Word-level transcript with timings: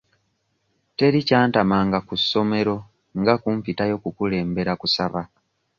Teri 0.97 1.19
kyantamanga 1.27 1.97
ku 2.07 2.13
ssomero 2.21 2.75
nga 3.19 3.33
kumpitayo 3.41 3.95
kukulembera 4.03 4.73
kusaba. 4.81 5.21